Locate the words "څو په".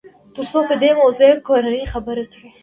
0.51-0.75